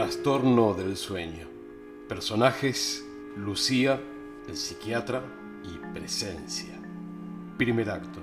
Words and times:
Trastorno 0.00 0.72
del 0.72 0.96
sueño. 0.96 1.46
Personajes, 2.08 3.04
Lucía, 3.36 4.00
el 4.48 4.56
psiquiatra 4.56 5.22
y 5.62 5.92
presencia. 5.92 6.72
Primer 7.58 7.90
acto. 7.90 8.18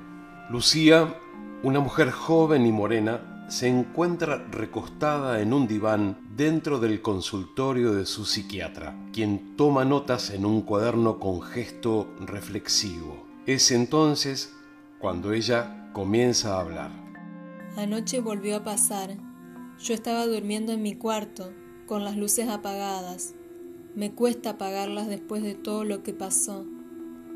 Lucía, 0.49 1.19
una 1.61 1.79
mujer 1.79 2.09
joven 2.09 2.65
y 2.65 2.71
morena, 2.71 3.45
se 3.47 3.67
encuentra 3.67 4.43
recostada 4.49 5.39
en 5.39 5.53
un 5.53 5.67
diván 5.67 6.17
dentro 6.35 6.79
del 6.79 6.99
consultorio 7.03 7.93
de 7.93 8.07
su 8.07 8.25
psiquiatra, 8.25 8.97
quien 9.13 9.55
toma 9.55 9.85
notas 9.85 10.31
en 10.31 10.47
un 10.47 10.63
cuaderno 10.63 11.19
con 11.19 11.43
gesto 11.43 12.11
reflexivo. 12.19 13.27
Es 13.45 13.69
entonces 13.69 14.51
cuando 14.97 15.31
ella 15.31 15.91
comienza 15.93 16.55
a 16.55 16.61
hablar. 16.61 16.89
Anoche 17.75 18.19
volvió 18.19 18.55
a 18.55 18.63
pasar. 18.63 19.15
Yo 19.79 19.93
estaba 19.93 20.25
durmiendo 20.25 20.71
en 20.71 20.81
mi 20.81 20.95
cuarto, 20.95 21.53
con 21.87 22.03
las 22.03 22.15
luces 22.15 22.47
apagadas. 22.49 23.33
Me 23.95 24.11
cuesta 24.11 24.51
apagarlas 24.51 25.07
después 25.07 25.41
de 25.41 25.55
todo 25.55 25.83
lo 25.83 26.03
que 26.03 26.13
pasó, 26.13 26.67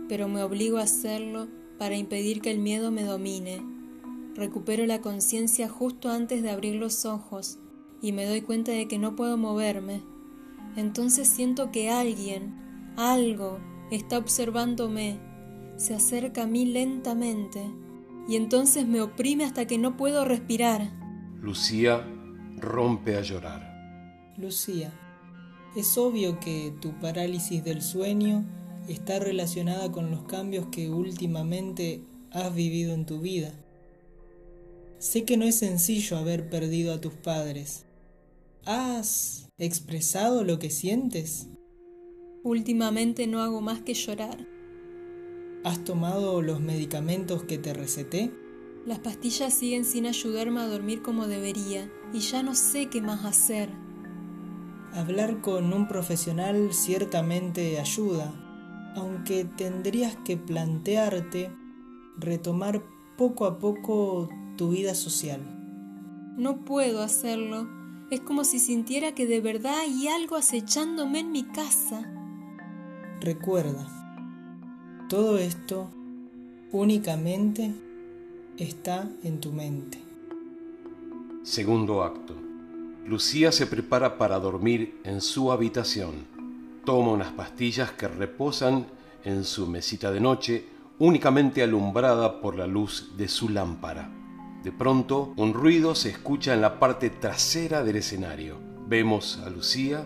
pero 0.07 0.27
me 0.27 0.43
obligo 0.43 0.77
a 0.77 0.83
hacerlo 0.83 1.47
para 1.79 1.95
impedir 1.95 2.41
que 2.41 2.51
el 2.51 2.59
miedo 2.59 2.91
me 2.91 3.03
domine. 3.03 3.65
Recupero 4.35 4.85
la 4.85 5.01
conciencia 5.01 5.67
justo 5.67 6.11
antes 6.11 6.43
de 6.43 6.51
abrir 6.51 6.75
los 6.75 7.05
ojos 7.05 7.57
y 8.03 8.11
me 8.11 8.25
doy 8.25 8.41
cuenta 8.41 8.71
de 8.71 8.87
que 8.87 8.99
no 8.99 9.15
puedo 9.15 9.37
moverme. 9.37 10.03
Entonces 10.75 11.27
siento 11.27 11.71
que 11.71 11.89
alguien, 11.89 12.93
algo, 12.97 13.59
está 13.89 14.19
observándome, 14.19 15.19
se 15.77 15.95
acerca 15.95 16.43
a 16.43 16.47
mí 16.47 16.65
lentamente 16.65 17.63
y 18.27 18.35
entonces 18.35 18.87
me 18.87 19.01
oprime 19.01 19.45
hasta 19.45 19.65
que 19.65 19.79
no 19.79 19.97
puedo 19.97 20.23
respirar. 20.25 20.91
Lucía 21.41 22.05
rompe 22.57 23.15
a 23.15 23.21
llorar. 23.21 23.70
Lucía, 24.41 24.91
es 25.75 25.99
obvio 25.99 26.39
que 26.39 26.73
tu 26.81 26.99
parálisis 26.99 27.63
del 27.63 27.83
sueño 27.83 28.43
está 28.87 29.19
relacionada 29.19 29.91
con 29.91 30.09
los 30.09 30.23
cambios 30.23 30.65
que 30.71 30.89
últimamente 30.89 32.01
has 32.31 32.53
vivido 32.55 32.95
en 32.95 33.05
tu 33.05 33.19
vida. 33.19 33.53
Sé 34.97 35.25
que 35.25 35.37
no 35.37 35.45
es 35.45 35.59
sencillo 35.59 36.17
haber 36.17 36.49
perdido 36.49 36.91
a 36.91 36.99
tus 36.99 37.13
padres. 37.13 37.85
¿Has 38.65 39.47
expresado 39.59 40.43
lo 40.43 40.57
que 40.57 40.71
sientes? 40.71 41.47
Últimamente 42.43 43.27
no 43.27 43.41
hago 43.41 43.61
más 43.61 43.81
que 43.81 43.93
llorar. 43.93 44.47
¿Has 45.63 45.83
tomado 45.83 46.41
los 46.41 46.61
medicamentos 46.61 47.43
que 47.43 47.59
te 47.59 47.73
receté? 47.73 48.31
Las 48.87 48.97
pastillas 48.97 49.53
siguen 49.53 49.85
sin 49.85 50.07
ayudarme 50.07 50.61
a 50.61 50.67
dormir 50.67 51.03
como 51.03 51.27
debería 51.27 51.91
y 52.11 52.19
ya 52.21 52.41
no 52.41 52.55
sé 52.55 52.87
qué 52.87 53.01
más 53.01 53.23
hacer. 53.23 53.69
Hablar 54.93 55.39
con 55.41 55.71
un 55.73 55.87
profesional 55.87 56.73
ciertamente 56.73 57.79
ayuda, 57.79 58.33
aunque 58.95 59.45
tendrías 59.45 60.17
que 60.17 60.35
plantearte 60.35 61.49
retomar 62.17 62.83
poco 63.17 63.45
a 63.45 63.57
poco 63.57 64.29
tu 64.57 64.71
vida 64.71 64.93
social. 64.93 65.39
No 66.37 66.65
puedo 66.65 67.01
hacerlo. 67.01 67.69
Es 68.09 68.19
como 68.19 68.43
si 68.43 68.59
sintiera 68.59 69.13
que 69.13 69.25
de 69.25 69.39
verdad 69.39 69.79
hay 69.79 70.09
algo 70.09 70.35
acechándome 70.35 71.19
en 71.19 71.31
mi 71.31 71.43
casa. 71.43 72.11
Recuerda, 73.21 73.87
todo 75.07 75.37
esto 75.37 75.89
únicamente 76.73 77.73
está 78.57 79.09
en 79.23 79.39
tu 79.39 79.53
mente. 79.53 79.99
Segundo 81.43 82.03
acto. 82.03 82.40
Lucía 83.05 83.51
se 83.51 83.65
prepara 83.65 84.17
para 84.17 84.39
dormir 84.39 85.01
en 85.03 85.21
su 85.21 85.51
habitación. 85.51 86.27
Toma 86.85 87.11
unas 87.11 87.31
pastillas 87.31 87.91
que 87.91 88.07
reposan 88.07 88.85
en 89.23 89.43
su 89.43 89.67
mesita 89.67 90.11
de 90.11 90.19
noche, 90.19 90.65
únicamente 90.99 91.63
alumbrada 91.63 92.41
por 92.41 92.55
la 92.55 92.67
luz 92.67 93.13
de 93.17 93.27
su 93.27 93.49
lámpara. 93.49 94.11
De 94.63 94.71
pronto, 94.71 95.33
un 95.35 95.53
ruido 95.53 95.95
se 95.95 96.09
escucha 96.09 96.53
en 96.53 96.61
la 96.61 96.79
parte 96.79 97.09
trasera 97.09 97.83
del 97.83 97.95
escenario. 97.95 98.59
Vemos 98.87 99.39
a 99.43 99.49
Lucía 99.49 100.05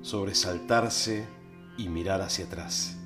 sobresaltarse 0.00 1.26
y 1.76 1.90
mirar 1.90 2.22
hacia 2.22 2.46
atrás. 2.46 2.96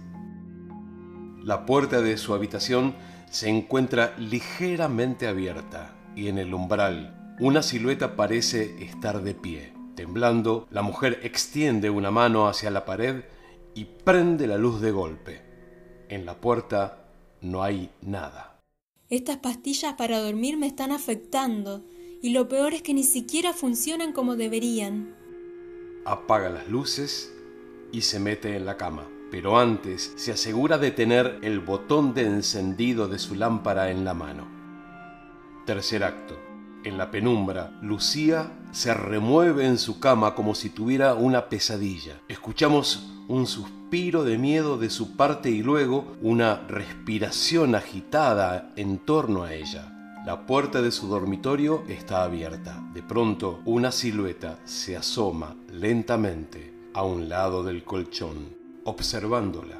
La 1.42 1.66
puerta 1.66 2.00
de 2.00 2.16
su 2.18 2.34
habitación 2.34 2.94
se 3.30 3.48
encuentra 3.48 4.14
ligeramente 4.16 5.26
abierta 5.26 5.96
y 6.14 6.28
en 6.28 6.38
el 6.38 6.54
umbral 6.54 7.23
una 7.40 7.62
silueta 7.62 8.16
parece 8.16 8.84
estar 8.84 9.22
de 9.22 9.34
pie. 9.34 9.72
Temblando, 9.96 10.66
la 10.70 10.82
mujer 10.82 11.20
extiende 11.22 11.90
una 11.90 12.10
mano 12.10 12.48
hacia 12.48 12.70
la 12.70 12.84
pared 12.84 13.24
y 13.74 13.84
prende 13.84 14.46
la 14.46 14.58
luz 14.58 14.80
de 14.80 14.90
golpe. 14.90 15.42
En 16.08 16.26
la 16.26 16.40
puerta 16.40 17.04
no 17.40 17.62
hay 17.62 17.90
nada. 18.02 18.60
Estas 19.08 19.38
pastillas 19.38 19.94
para 19.94 20.20
dormir 20.20 20.56
me 20.56 20.66
están 20.66 20.90
afectando 20.90 21.84
y 22.22 22.30
lo 22.30 22.48
peor 22.48 22.74
es 22.74 22.82
que 22.82 22.94
ni 22.94 23.04
siquiera 23.04 23.52
funcionan 23.52 24.12
como 24.12 24.36
deberían. 24.36 25.14
Apaga 26.04 26.48
las 26.50 26.68
luces 26.68 27.32
y 27.92 28.02
se 28.02 28.18
mete 28.18 28.56
en 28.56 28.66
la 28.66 28.76
cama 28.76 29.08
pero 29.34 29.58
antes 29.58 30.12
se 30.14 30.30
asegura 30.30 30.78
de 30.78 30.92
tener 30.92 31.40
el 31.42 31.58
botón 31.58 32.14
de 32.14 32.22
encendido 32.22 33.08
de 33.08 33.18
su 33.18 33.34
lámpara 33.34 33.90
en 33.90 34.04
la 34.04 34.14
mano. 34.14 34.46
Tercer 35.66 36.04
acto. 36.04 36.53
En 36.84 36.98
la 36.98 37.10
penumbra, 37.10 37.72
Lucía 37.80 38.52
se 38.70 38.92
remueve 38.92 39.66
en 39.66 39.78
su 39.78 40.00
cama 40.00 40.34
como 40.34 40.54
si 40.54 40.68
tuviera 40.68 41.14
una 41.14 41.48
pesadilla. 41.48 42.20
Escuchamos 42.28 43.10
un 43.26 43.46
suspiro 43.46 44.22
de 44.22 44.36
miedo 44.36 44.76
de 44.76 44.90
su 44.90 45.16
parte 45.16 45.50
y 45.50 45.62
luego 45.62 46.14
una 46.20 46.56
respiración 46.68 47.74
agitada 47.74 48.70
en 48.76 48.98
torno 48.98 49.44
a 49.44 49.54
ella. 49.54 49.90
La 50.26 50.44
puerta 50.44 50.82
de 50.82 50.92
su 50.92 51.08
dormitorio 51.08 51.84
está 51.88 52.22
abierta. 52.22 52.82
De 52.92 53.02
pronto, 53.02 53.60
una 53.64 53.90
silueta 53.90 54.58
se 54.64 54.96
asoma 54.96 55.56
lentamente 55.72 56.74
a 56.92 57.02
un 57.02 57.30
lado 57.30 57.64
del 57.64 57.84
colchón 57.84 58.56
observándola. 58.84 59.78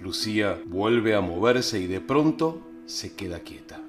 Lucía 0.00 0.60
vuelve 0.66 1.14
a 1.14 1.20
moverse 1.20 1.80
y 1.80 1.86
de 1.86 2.00
pronto 2.00 2.60
se 2.86 3.14
queda 3.14 3.40
quieta. 3.40 3.80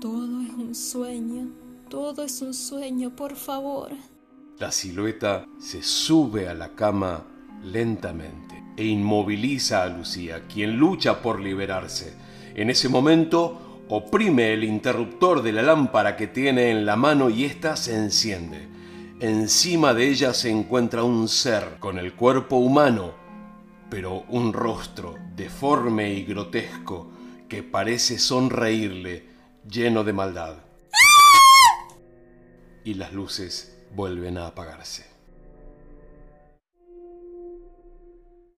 Todo 0.00 0.40
es 0.40 0.50
un 0.54 0.74
sueño, 0.74 1.48
todo 1.92 2.24
es 2.24 2.40
un 2.40 2.54
sueño, 2.54 3.14
por 3.14 3.36
favor. 3.36 3.90
La 4.58 4.72
silueta 4.72 5.44
se 5.60 5.82
sube 5.82 6.48
a 6.48 6.54
la 6.54 6.74
cama 6.74 7.26
lentamente 7.62 8.64
e 8.78 8.86
inmoviliza 8.86 9.82
a 9.82 9.88
Lucía, 9.88 10.46
quien 10.48 10.78
lucha 10.78 11.20
por 11.20 11.38
liberarse. 11.38 12.14
En 12.54 12.70
ese 12.70 12.88
momento 12.88 13.84
oprime 13.90 14.54
el 14.54 14.64
interruptor 14.64 15.42
de 15.42 15.52
la 15.52 15.60
lámpara 15.60 16.16
que 16.16 16.28
tiene 16.28 16.70
en 16.70 16.86
la 16.86 16.96
mano 16.96 17.28
y 17.28 17.44
ésta 17.44 17.76
se 17.76 17.94
enciende. 17.94 18.68
Encima 19.20 19.92
de 19.92 20.08
ella 20.08 20.32
se 20.32 20.48
encuentra 20.48 21.04
un 21.04 21.28
ser 21.28 21.76
con 21.78 21.98
el 21.98 22.14
cuerpo 22.14 22.56
humano 22.56 23.20
pero 23.90 24.24
un 24.30 24.54
rostro 24.54 25.16
deforme 25.36 26.14
y 26.14 26.24
grotesco 26.24 27.10
que 27.46 27.62
parece 27.62 28.18
sonreírle 28.18 29.26
lleno 29.70 30.02
de 30.02 30.14
maldad. 30.14 30.71
Y 32.84 32.94
las 32.94 33.12
luces 33.12 33.76
vuelven 33.94 34.38
a 34.38 34.48
apagarse. 34.48 35.11